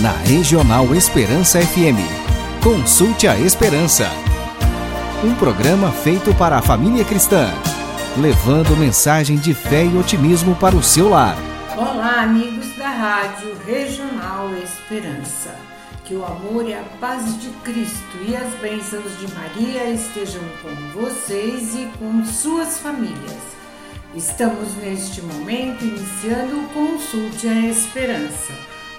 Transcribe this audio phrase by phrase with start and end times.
[0.00, 2.00] na Regional Esperança FM.
[2.62, 4.08] Consulte a Esperança.
[5.22, 7.50] Um programa feito para a família cristã,
[8.16, 11.36] levando mensagem de fé e otimismo para o seu lar.
[11.76, 15.54] Olá, amigos da Rádio Regional Esperança.
[16.06, 20.98] Que o amor e a paz de Cristo e as bênçãos de Maria estejam com
[20.98, 23.60] vocês e com suas famílias.
[24.14, 28.52] Estamos neste momento iniciando o Consulte a Esperança,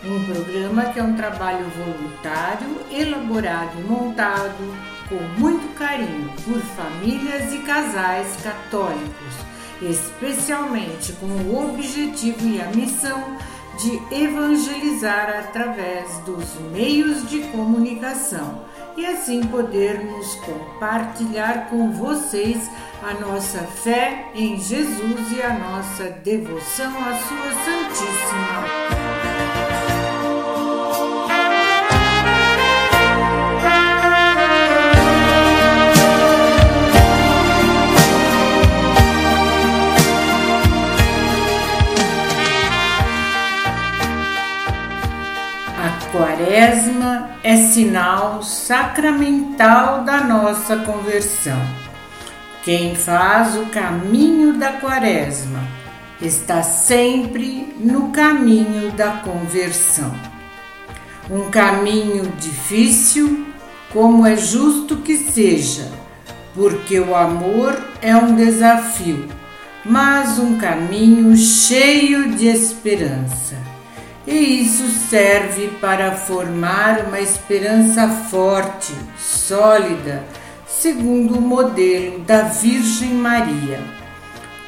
[0.03, 4.75] um programa que é um trabalho voluntário, elaborado e montado
[5.07, 9.35] com muito carinho por famílias e casais católicos,
[9.81, 13.37] especialmente com o objetivo e a missão
[13.77, 18.61] de evangelizar através dos meios de comunicação
[18.97, 22.69] e assim podermos compartilhar com vocês
[23.01, 29.00] a nossa fé em Jesus e a nossa devoção à Sua Santíssima.
[47.51, 51.61] É sinal sacramental da nossa conversão.
[52.63, 55.61] Quem faz o caminho da Quaresma
[56.21, 60.13] está sempre no caminho da conversão.
[61.29, 63.45] Um caminho difícil,
[63.91, 65.91] como é justo que seja,
[66.53, 69.27] porque o amor é um desafio,
[69.83, 73.60] mas um caminho cheio de esperança
[74.25, 80.23] e isso serve para formar uma esperança forte, sólida,
[80.67, 83.79] segundo o modelo da Virgem Maria,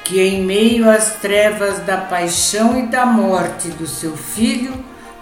[0.04, 4.73] que em meio às trevas da paixão e da morte do seu filho,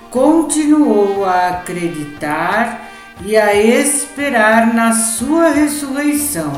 [0.10, 2.90] continuou a acreditar
[3.24, 6.54] e a esperar na sua ressurreição,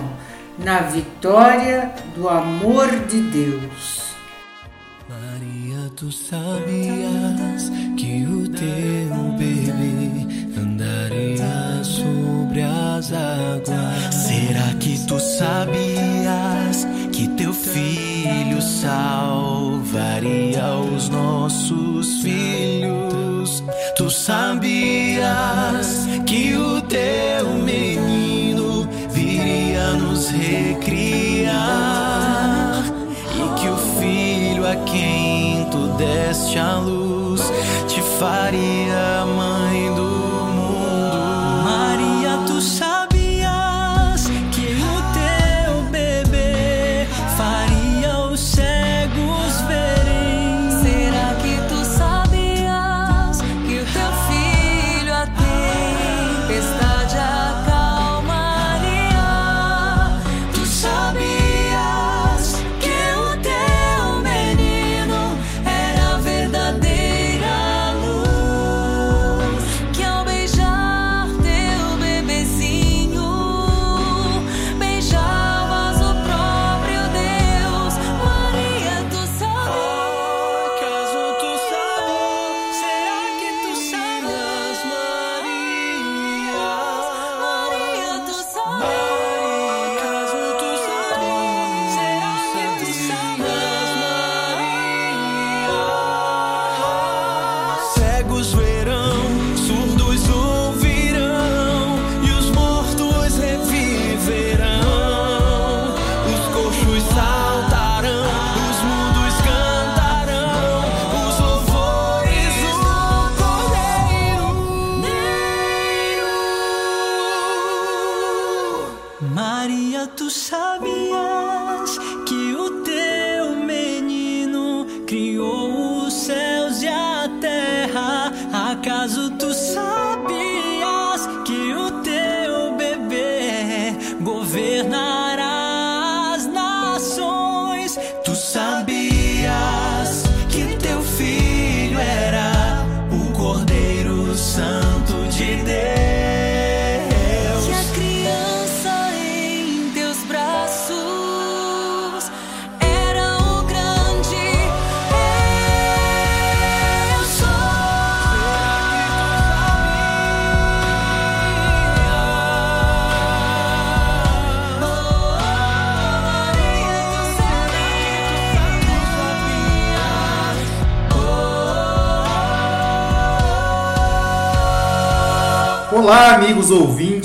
[0.58, 4.03] na vitória do amor de Deus.
[5.96, 7.22] Tu sabias
[8.63, 14.16] teu bebê andaria sobre as águas?
[14.16, 19.84] Será que tu sabias que teu filho salvaria
[20.96, 23.63] os nossos filhos?
[23.97, 27.22] Tu sabias que o teu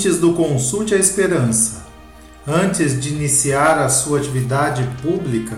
[0.09, 1.85] ouvintes do Consulte a Esperança.
[2.47, 5.57] Antes de iniciar a sua atividade pública,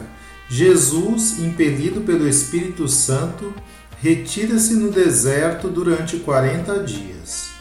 [0.49, 3.53] Jesus, impelido pelo Espírito Santo,
[4.01, 7.51] retira-se no deserto durante 40 dias.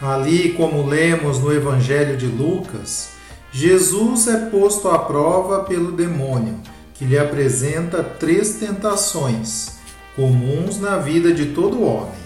[0.00, 3.10] Ali, como lemos no Evangelho de Lucas,
[3.52, 6.56] Jesus é posto à prova pelo demônio,
[6.94, 9.78] que lhe apresenta três tentações,
[10.16, 12.17] comuns na vida de todo homem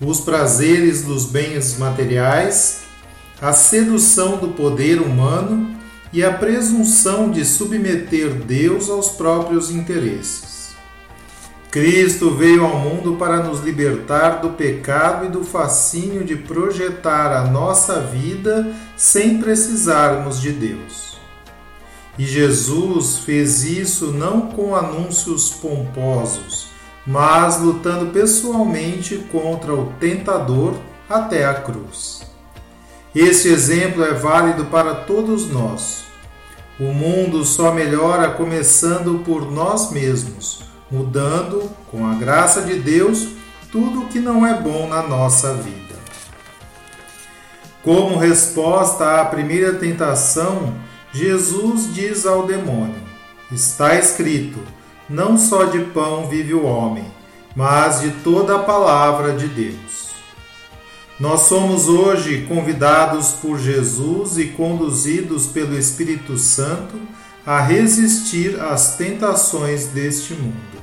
[0.00, 2.82] os prazeres dos bens materiais,
[3.40, 5.74] a sedução do poder humano
[6.12, 10.56] e a presunção de submeter Deus aos próprios interesses.
[11.70, 17.44] Cristo veio ao mundo para nos libertar do pecado e do fascínio de projetar a
[17.44, 21.18] nossa vida sem precisarmos de Deus.
[22.18, 26.65] E Jesus fez isso não com anúncios pomposos,
[27.06, 30.74] mas lutando pessoalmente contra o tentador
[31.08, 32.22] até a cruz.
[33.14, 36.04] Este exemplo é válido para todos nós.
[36.78, 43.28] O mundo só melhora começando por nós mesmos, mudando, com a graça de Deus,
[43.72, 45.94] tudo o que não é bom na nossa vida.
[47.82, 50.74] Como resposta à primeira tentação,
[51.12, 53.00] Jesus diz ao demônio:
[53.50, 54.58] Está escrito
[55.08, 57.04] não só de pão vive o homem,
[57.54, 60.10] mas de toda a palavra de Deus.
[61.18, 66.96] Nós somos hoje convidados por Jesus e conduzidos pelo Espírito Santo
[67.46, 70.76] a resistir às tentações deste mundo.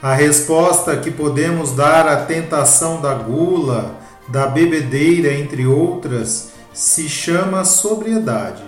[0.00, 3.98] A resposta que podemos dar à tentação da gula,
[4.28, 8.67] da bebedeira, entre outras, se chama sobriedade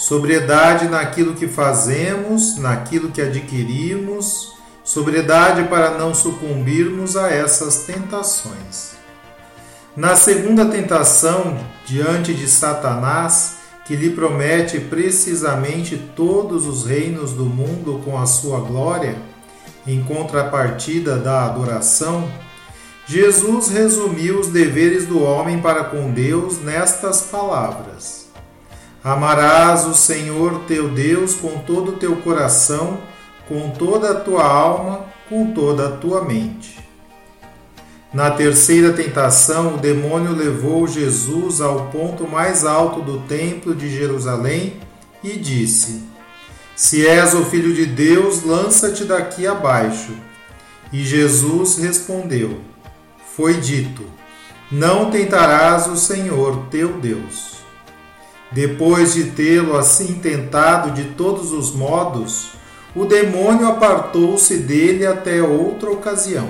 [0.00, 8.92] sobriedade naquilo que fazemos, naquilo que adquirimos, sobriedade para não sucumbirmos a essas tentações.
[9.94, 18.00] Na segunda tentação, diante de Satanás, que lhe promete precisamente todos os reinos do mundo
[18.02, 19.16] com a sua glória,
[19.86, 22.26] em contrapartida da adoração,
[23.06, 28.19] Jesus resumiu os deveres do homem para com Deus nestas palavras:
[29.02, 32.98] Amarás o Senhor teu Deus com todo o teu coração,
[33.48, 36.78] com toda a tua alma, com toda a tua mente.
[38.12, 44.80] Na terceira tentação, o demônio levou Jesus ao ponto mais alto do templo de Jerusalém
[45.24, 46.02] e disse:
[46.76, 50.12] Se és o filho de Deus, lança-te daqui abaixo.
[50.92, 52.60] E Jesus respondeu:
[53.36, 54.02] Foi dito:
[54.70, 57.59] Não tentarás o Senhor teu Deus.
[58.52, 62.50] Depois de tê-lo assim tentado de todos os modos,
[62.94, 66.48] o demônio apartou-se dele até outra ocasião.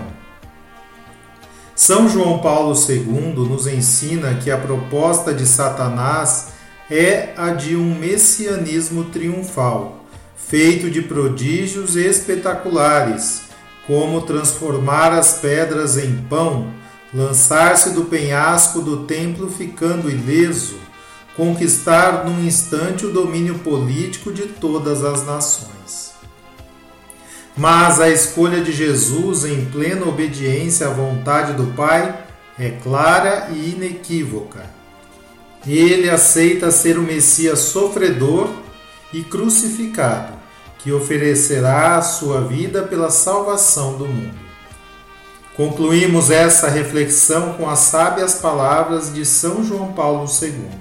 [1.77, 6.49] São João Paulo II nos ensina que a proposta de Satanás
[6.91, 10.05] é a de um messianismo triunfal,
[10.37, 13.43] feito de prodígios espetaculares,
[13.87, 16.73] como transformar as pedras em pão,
[17.13, 20.77] lançar-se do penhasco do templo ficando ileso,
[21.41, 26.13] conquistar num instante o domínio político de todas as nações.
[27.57, 32.27] Mas a escolha de Jesus em plena obediência à vontade do Pai
[32.59, 34.69] é clara e inequívoca.
[35.67, 38.51] Ele aceita ser o Messias sofredor
[39.11, 40.35] e crucificado,
[40.81, 44.39] que oferecerá a sua vida pela salvação do mundo.
[45.57, 50.80] Concluímos essa reflexão com as sábias palavras de São João Paulo II.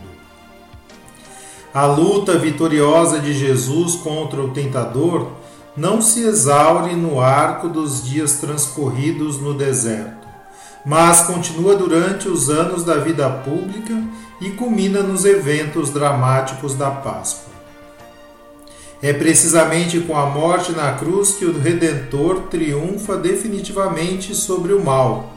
[1.72, 5.34] A luta vitoriosa de Jesus contra o tentador
[5.78, 10.28] não se exaure no arco dos dias transcorridos no deserto,
[10.84, 13.94] mas continua durante os anos da vida pública
[14.42, 17.54] e culmina nos eventos dramáticos da Páscoa.
[19.00, 25.34] É precisamente com a morte na cruz que o Redentor triunfa definitivamente sobre o mal,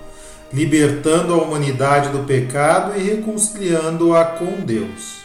[0.51, 5.22] libertando a humanidade do pecado e reconciliando-a com Deus.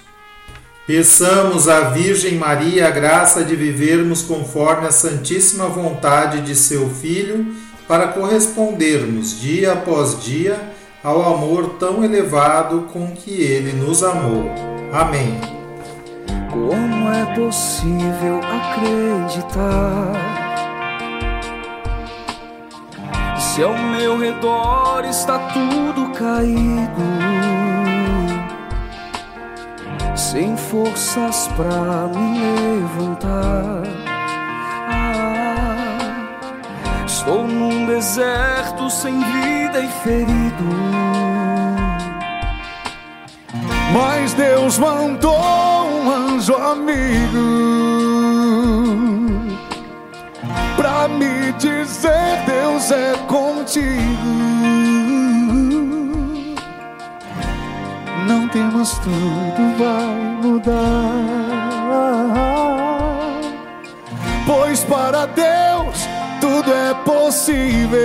[0.87, 7.53] Peçamos à Virgem Maria a graça de vivermos conforme a santíssima vontade de seu Filho,
[7.85, 10.57] para correspondermos dia após dia
[11.03, 14.49] ao amor tão elevado com que ele nos amou.
[14.93, 15.37] Amém.
[16.49, 20.13] Como é possível acreditar?
[23.37, 27.26] Se ao meu redor está tudo caído
[30.37, 33.81] sem forças pra me levantar.
[34.87, 35.87] Ah,
[37.07, 40.63] estou num deserto sem vida e ferido.
[43.91, 47.47] Mas Deus mandou um anjo amigo
[50.75, 54.76] pra me dizer: Deus é contigo.
[58.47, 60.73] Não temas, tudo vai mudar.
[64.45, 66.07] Pois para Deus
[66.39, 67.99] tudo é possível.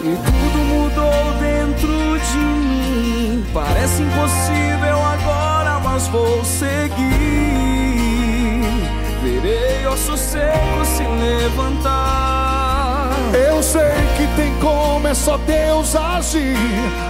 [0.00, 3.44] E tudo mudou dentro de mim.
[3.52, 6.88] Parece impossível agora, mas vou seguir.
[9.22, 12.29] Verei ossos secos se levantar.
[13.34, 16.56] Eu sei que tem como, é só Deus agir.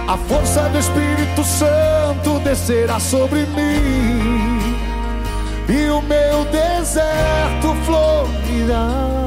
[0.07, 4.61] A força do Espírito Santo descerá sobre mim
[5.67, 9.21] e o meu deserto florirá.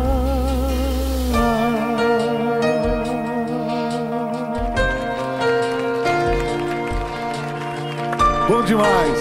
[8.47, 9.19] Bom demais.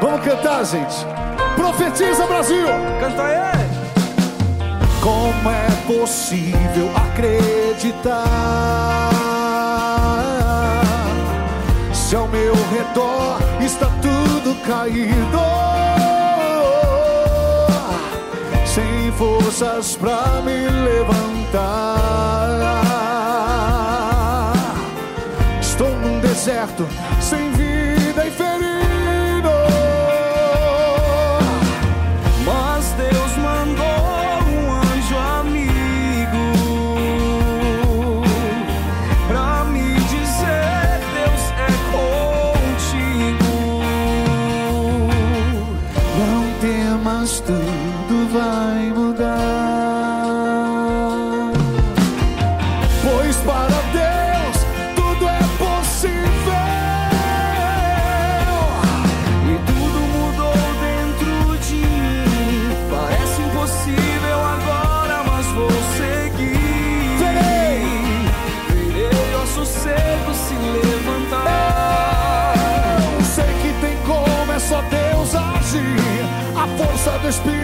[0.00, 1.06] Vamos cantar, gente.
[1.56, 2.66] Profetiza, Brasil.
[3.00, 3.59] Canta aí.
[5.00, 8.20] Como é possível acreditar
[11.92, 15.40] se ao meu redor está tudo caído?
[18.66, 21.60] sem forças pra me levantar.
[25.60, 26.86] Estou num deserto
[27.20, 27.89] sem vida
[77.30, 77.59] Espírito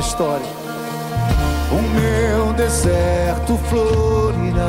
[0.00, 0.46] nossa história.
[1.70, 4.64] O meu deserto florirá.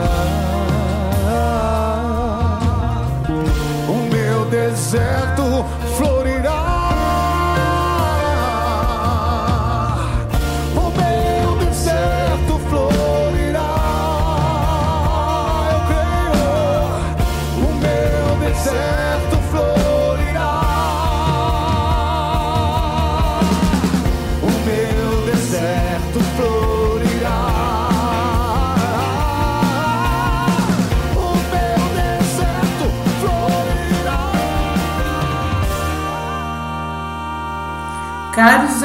[3.88, 5.31] O meu deserto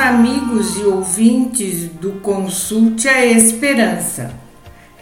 [0.07, 4.33] amigos e ouvintes do Consulte a Esperança,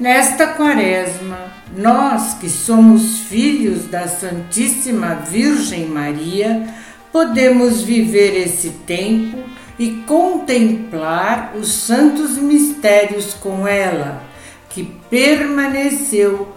[0.01, 6.73] nesta quaresma, nós que somos filhos da Santíssima Virgem Maria,
[7.13, 9.37] podemos viver esse tempo
[9.79, 14.23] e contemplar os santos mistérios com ela,
[14.71, 16.49] que permaneceu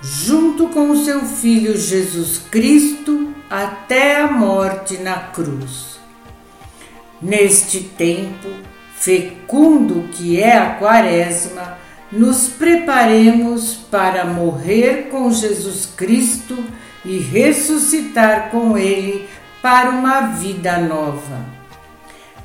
[0.00, 5.99] junto com seu Filho Jesus Cristo até a morte na cruz.
[7.20, 8.48] Neste tempo
[8.94, 11.78] fecundo que é a Quaresma,
[12.10, 16.56] nos preparemos para morrer com Jesus Cristo
[17.04, 19.28] e ressuscitar com Ele
[19.62, 21.44] para uma vida nova.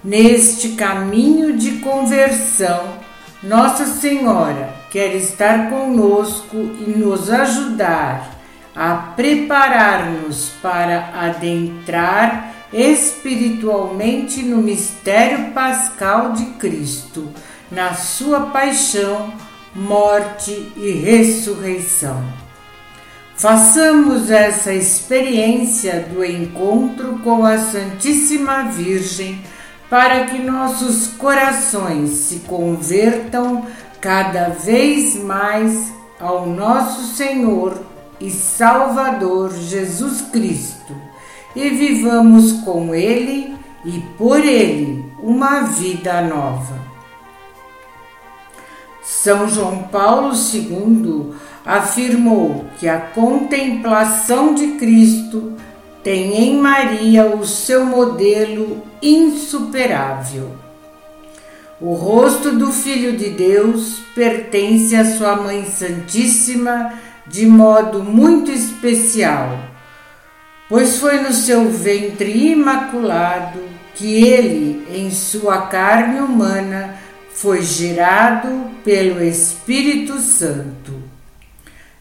[0.03, 2.99] Neste caminho de conversão,
[3.41, 8.35] Nossa Senhora quer estar conosco e nos ajudar
[8.75, 17.31] a preparar-nos para adentrar espiritualmente no mistério pascal de Cristo,
[17.71, 19.33] na sua paixão,
[19.73, 22.21] morte e ressurreição.
[23.37, 29.41] Façamos essa experiência do encontro com a Santíssima Virgem
[29.89, 33.65] para que nossos corações se convertam
[34.01, 37.81] cada vez mais ao nosso Senhor
[38.19, 41.04] e Salvador Jesus Cristo
[41.55, 46.79] e vivamos com Ele e por Ele uma vida nova.
[49.03, 51.33] São João Paulo II
[51.65, 55.53] afirmou que a contemplação de Cristo
[56.03, 60.51] tem em Maria o seu modelo insuperável.
[61.81, 66.93] O rosto do Filho de Deus pertence à sua Mãe Santíssima
[67.27, 69.57] de modo muito especial,
[70.67, 73.59] pois foi no seu ventre imaculado
[73.93, 76.95] que ele, em sua carne humana,
[77.33, 80.93] foi gerado pelo Espírito Santo.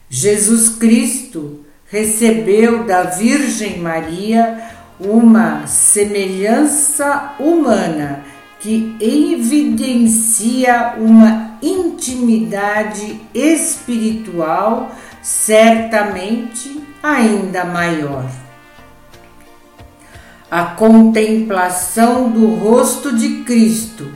[0.08, 4.60] Jesus Cristo recebeu da Virgem Maria
[4.98, 8.24] uma semelhança humana
[8.60, 18.43] que evidencia uma intimidade espiritual certamente ainda maior.
[20.54, 24.06] A contemplação do rosto de Cristo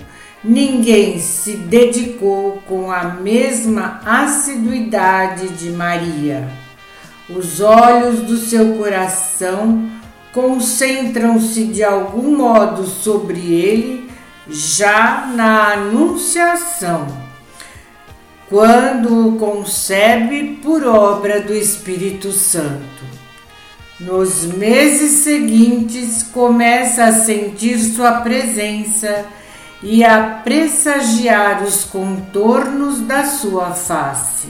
[0.45, 6.49] ninguém se dedicou com a mesma assiduidade de Maria.
[7.29, 9.91] Os olhos do seu coração
[10.33, 14.09] concentram-se de algum modo sobre ele
[14.49, 17.09] já na Anunciação,
[18.49, 23.18] quando o concebe por obra do Espírito Santo.
[24.01, 29.27] Nos meses seguintes, começa a sentir sua presença
[29.83, 34.47] e a pressagiar os contornos da sua face.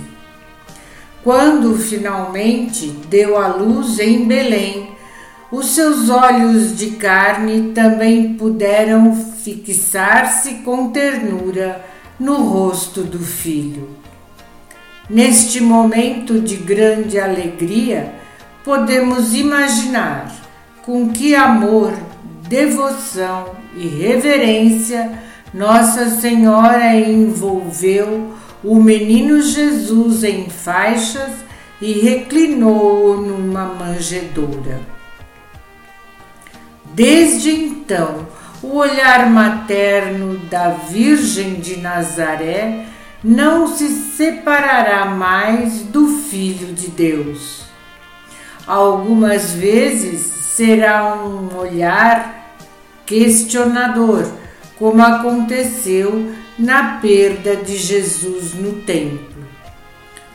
[1.25, 4.91] Quando finalmente deu à luz em Belém,
[5.51, 11.83] os seus olhos de carne também puderam fixar-se com ternura
[12.21, 13.89] no rosto do filho.
[15.09, 18.18] Neste momento de grande alegria,
[18.69, 20.31] podemos imaginar
[20.83, 21.95] com que amor,
[22.47, 25.11] devoção e reverência
[25.55, 31.31] Nossa Senhora envolveu o menino Jesus em faixas
[31.81, 34.83] e reclinou-o numa manjedoura.
[36.93, 38.27] Desde então,
[38.63, 42.85] o olhar materno da Virgem de Nazaré
[43.25, 47.68] não se separará mais do Filho de Deus.
[48.69, 50.21] Algumas vezes
[50.55, 52.55] será um olhar
[53.07, 54.31] questionador,
[54.79, 59.43] como aconteceu na perda de Jesus no templo.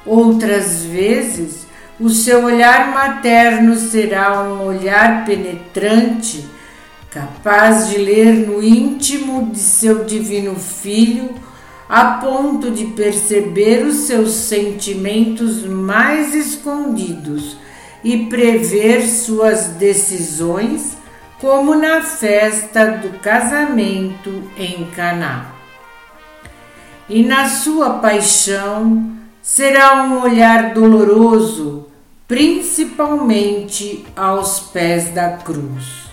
[0.03, 1.67] Outras vezes,
[1.99, 6.43] o seu olhar materno será um olhar penetrante,
[7.11, 11.35] capaz de ler no íntimo de seu divino filho,
[11.87, 17.61] a ponto de perceber os seus sentimentos mais escondidos
[18.03, 20.97] e prever suas decisões
[21.39, 25.47] como na festa do casamento em Caná.
[27.09, 29.11] E na sua paixão
[29.41, 31.87] será um olhar doloroso,
[32.27, 36.03] principalmente aos pés da cruz.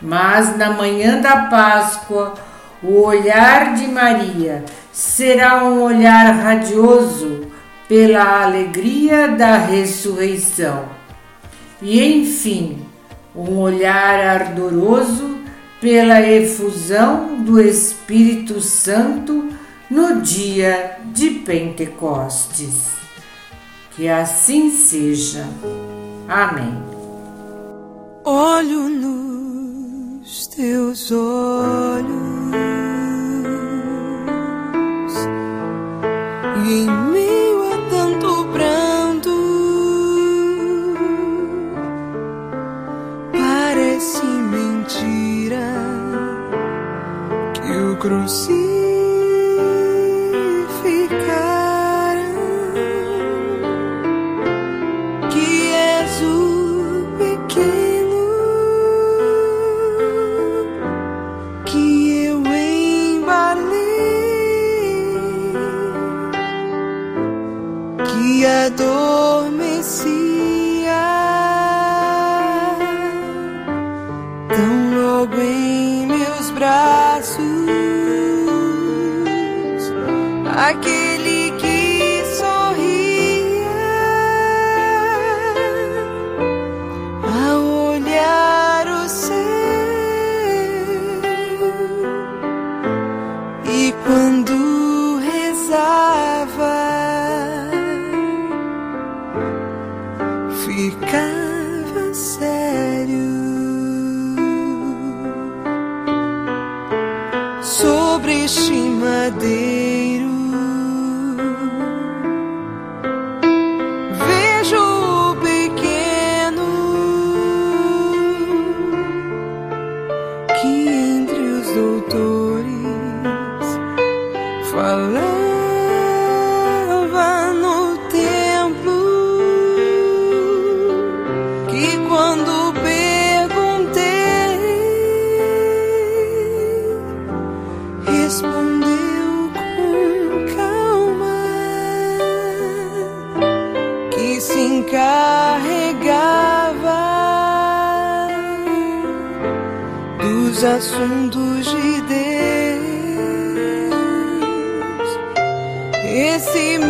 [0.00, 2.34] Mas na manhã da Páscoa,
[2.82, 7.48] o olhar de Maria será um olhar radioso
[7.88, 10.84] pela alegria da ressurreição.
[11.80, 12.86] E enfim,
[13.34, 15.38] um olhar ardoroso
[15.80, 19.48] pela efusão do Espírito Santo
[19.90, 22.88] no dia de Pentecostes.
[23.96, 25.46] Que assim seja.
[26.28, 26.76] Amém.
[28.24, 32.77] Olho nos teus olhos
[48.08, 48.57] que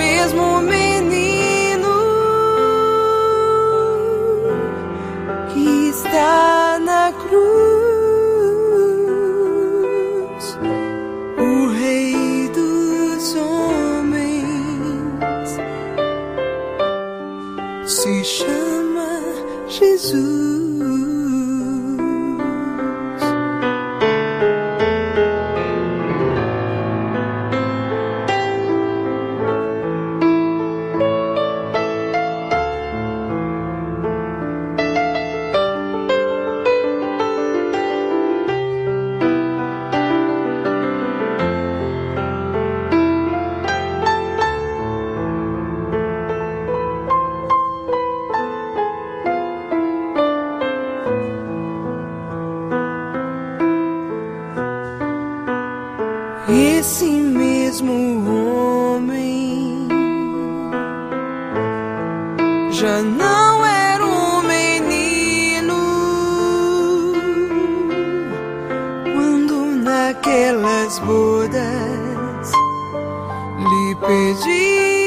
[0.08, 1.94] mesmo menino
[5.52, 6.47] que está.
[70.28, 72.52] aquelas bodas
[73.58, 74.97] lhe pedi.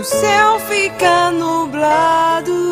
[0.00, 2.69] o céu fica nublado.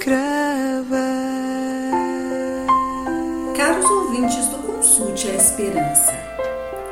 [0.00, 0.96] escrava.
[3.54, 6.12] Caros ouvintes do Consulte a Esperança,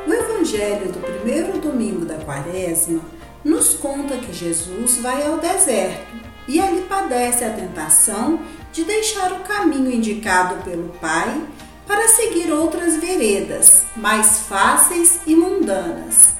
[0.07, 3.01] o Evangelho do primeiro domingo da Quaresma
[3.43, 6.15] nos conta que Jesus vai ao deserto
[6.47, 8.39] e ali padece a tentação
[8.71, 11.41] de deixar o caminho indicado pelo Pai
[11.87, 16.35] para seguir outras veredas mais fáceis e mundanas.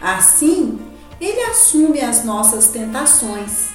[0.00, 0.80] Assim,
[1.20, 3.71] ele assume as nossas tentações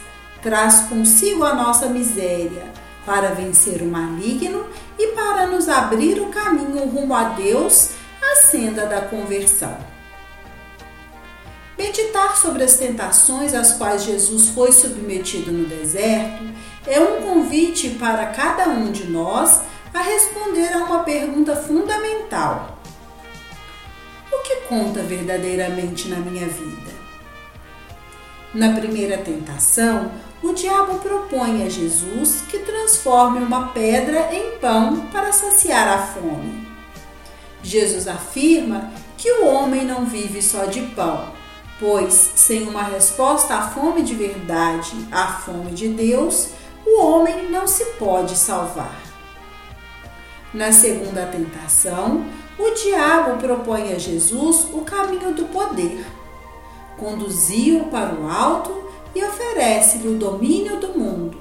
[0.48, 2.72] traz consigo a nossa miséria
[3.06, 4.66] para vencer o maligno
[4.98, 7.90] e para nos abrir o caminho rumo a Deus,
[8.22, 9.78] a senda da conversão.
[11.78, 16.46] Meditar sobre as tentações às quais Jesus foi submetido no deserto
[16.86, 22.80] é um convite para cada um de nós a responder a uma pergunta fundamental:
[24.32, 26.96] O que conta verdadeiramente na minha vida?
[28.54, 30.10] Na primeira tentação,
[30.42, 36.68] o diabo propõe a Jesus que transforme uma pedra em pão para saciar a fome.
[37.64, 41.32] Jesus afirma que o homem não vive só de pão,
[41.80, 46.50] pois sem uma resposta à fome de verdade, à fome de Deus,
[46.86, 49.02] o homem não se pode salvar.
[50.54, 52.26] Na segunda tentação,
[52.58, 56.06] o diabo propõe a Jesus o caminho do poder.
[56.98, 61.40] Conduziu-o para o alto e oferece-lhe o domínio do mundo.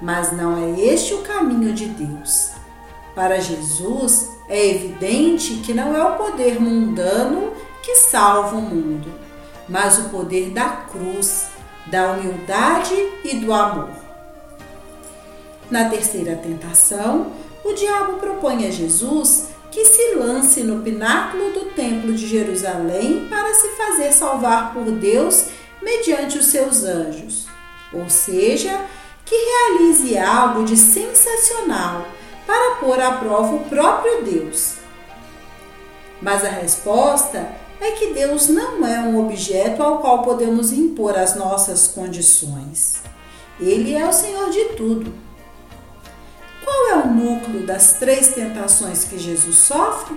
[0.00, 2.50] Mas não é este o caminho de Deus.
[3.14, 9.12] Para Jesus, é evidente que não é o poder mundano que salva o mundo,
[9.68, 11.48] mas o poder da cruz,
[11.86, 13.90] da humildade e do amor.
[15.70, 17.32] Na terceira tentação,
[17.64, 23.52] o diabo propõe a Jesus que se lance no pináculo do Templo de Jerusalém para
[23.52, 25.48] se fazer salvar por Deus
[25.88, 27.46] mediante os seus anjos,
[27.92, 28.84] ou seja,
[29.24, 32.06] que realize algo de sensacional
[32.46, 34.74] para pôr à prova o próprio Deus.
[36.20, 37.48] Mas a resposta
[37.80, 43.02] é que Deus não é um objeto ao qual podemos impor as nossas condições.
[43.58, 45.14] Ele é o Senhor de tudo.
[46.64, 50.16] Qual é o núcleo das três tentações que Jesus sofre?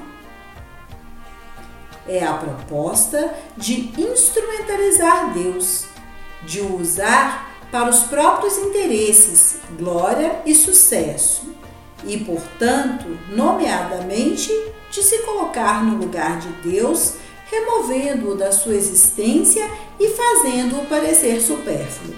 [2.18, 5.86] É a proposta de instrumentalizar Deus,
[6.44, 11.56] de o usar para os próprios interesses, glória e sucesso,
[12.06, 14.52] e, portanto, nomeadamente,
[14.90, 17.14] de se colocar no lugar de Deus,
[17.50, 22.16] removendo-o da sua existência e fazendo-o parecer supérfluo.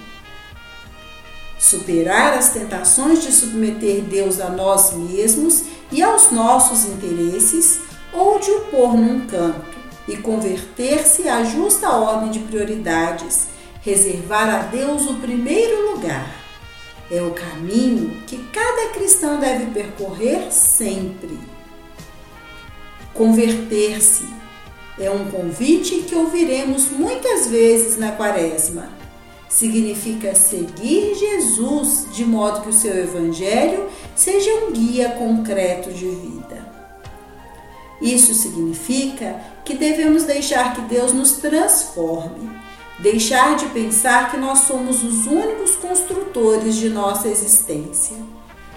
[1.59, 8.49] Superar as tentações de submeter Deus a nós mesmos e aos nossos interesses ou de
[8.51, 9.72] o pôr num canto
[10.07, 13.47] e converter-se à justa ordem de prioridades,
[13.81, 16.43] reservar a Deus o primeiro lugar.
[17.11, 21.37] É o caminho que cada cristão deve percorrer sempre.
[23.13, 24.25] Converter-se
[24.99, 28.89] é um convite que ouviremos muitas vezes na Quaresma.
[29.49, 36.62] Significa seguir Jesus de modo que o seu Evangelho seja um guia concreto de vida.
[38.03, 42.51] Isso significa que devemos deixar que Deus nos transforme,
[42.99, 48.17] deixar de pensar que nós somos os únicos construtores de nossa existência.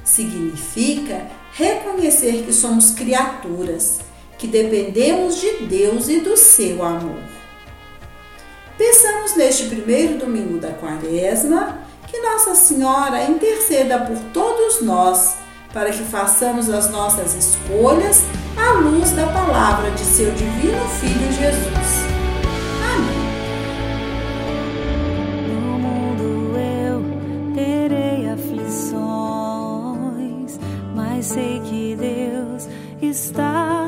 [0.05, 3.99] Significa reconhecer que somos criaturas,
[4.39, 7.19] que dependemos de Deus e do seu amor.
[8.79, 15.35] Pensamos neste primeiro domingo da quaresma que Nossa Senhora interceda por todos nós
[15.73, 18.23] para que façamos as nossas escolhas
[18.57, 22.07] à luz da palavra de seu divino Filho Jesus.
[22.95, 23.27] Amém.
[25.49, 27.05] No mundo eu
[27.55, 28.99] terei aflições,
[30.95, 32.69] mas sei que Deus
[33.03, 33.86] está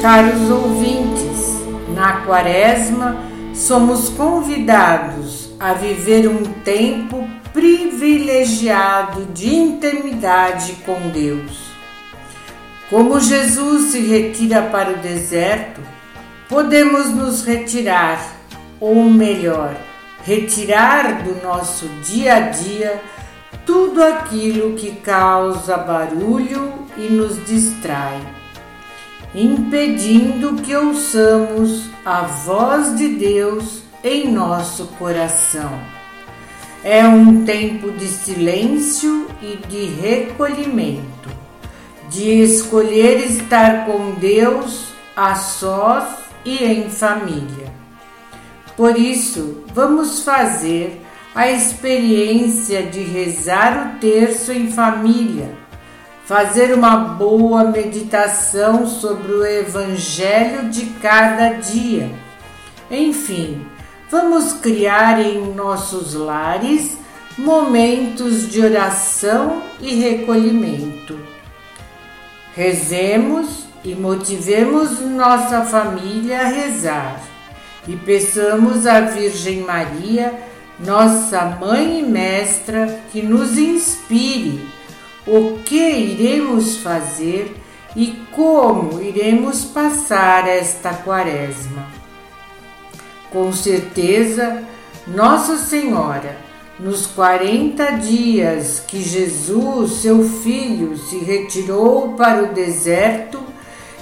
[0.00, 1.58] Caros ouvintes,
[1.92, 3.16] na Quaresma
[3.52, 11.72] somos convidados a viver um tempo privilegiado de intimidade com Deus.
[12.88, 15.80] Como Jesus se retira para o deserto,
[16.48, 18.24] podemos nos retirar,
[18.78, 19.74] ou melhor,
[20.22, 23.02] retirar do nosso dia a dia
[23.66, 28.37] tudo aquilo que causa barulho e nos distrai
[29.38, 35.78] impedindo que ouçamos a voz de Deus em nosso coração.
[36.82, 41.28] É um tempo de silêncio e de recolhimento,
[42.10, 46.04] de escolher estar com Deus a sós
[46.44, 47.72] e em família.
[48.76, 51.00] Por isso, vamos fazer
[51.32, 55.67] a experiência de rezar o terço em família
[56.28, 62.10] fazer uma boa meditação sobre o Evangelho de cada dia.
[62.90, 63.66] Enfim,
[64.10, 66.98] vamos criar em nossos lares
[67.38, 71.18] momentos de oração e recolhimento.
[72.54, 77.22] Rezemos e motivemos nossa família a rezar
[77.86, 80.34] e peçamos à Virgem Maria,
[80.78, 84.76] nossa mãe e mestra, que nos inspire
[85.28, 87.54] o que iremos fazer
[87.94, 91.86] e como iremos passar esta quaresma.
[93.30, 94.62] Com certeza,
[95.06, 96.36] Nossa Senhora,
[96.80, 103.42] nos 40 dias que Jesus, seu filho, se retirou para o deserto,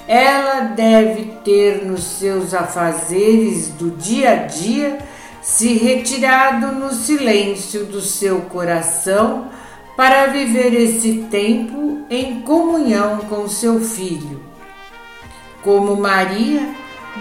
[0.07, 4.99] ela deve ter nos seus afazeres do dia a dia
[5.41, 9.49] se retirado no silêncio do seu coração
[9.97, 14.39] para viver esse tempo em comunhão com seu Filho.
[15.63, 16.69] Como Maria,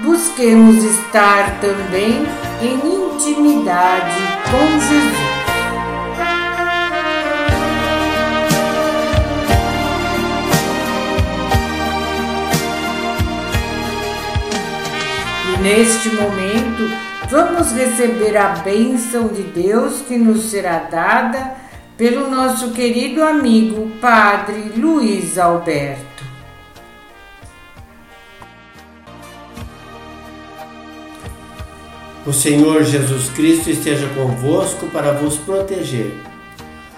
[0.04, 2.26] busquemos estar também
[2.60, 4.20] em intimidade
[4.50, 5.26] com Jesus.
[15.62, 16.90] Neste momento,
[17.30, 21.65] vamos receber a bênção de Deus que nos será dada
[21.96, 26.04] pelo nosso querido amigo Padre Luiz Alberto.
[32.26, 36.12] O Senhor Jesus Cristo esteja convosco para vos proteger,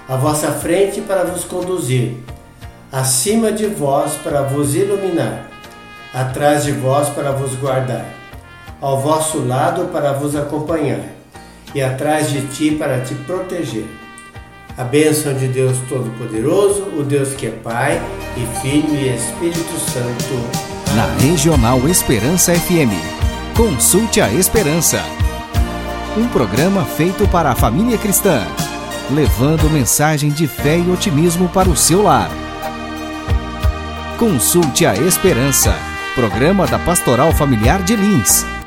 [0.09, 2.17] à vossa frente para vos conduzir,
[2.91, 5.49] acima de vós para vos iluminar,
[6.13, 8.07] atrás de vós para vos guardar,
[8.81, 11.05] ao vosso lado para vos acompanhar,
[11.75, 13.87] e atrás de ti para te proteger
[14.79, 18.01] a bênção de Deus Todo-Poderoso, o Deus que é Pai
[18.37, 20.95] e Filho e Espírito Santo.
[20.95, 22.95] Na Regional Esperança FM.
[23.57, 25.03] Consulte a Esperança.
[26.17, 28.47] Um programa feito para a família cristã,
[29.11, 32.31] levando mensagem de fé e otimismo para o seu lar.
[34.17, 35.75] Consulte a Esperança.
[36.15, 38.47] Programa da Pastoral Familiar de Lins